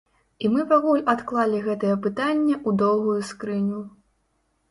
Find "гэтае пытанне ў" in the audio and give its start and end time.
1.67-2.69